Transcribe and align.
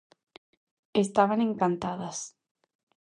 Estaban 1.03 1.39
encantadas. 1.47 2.17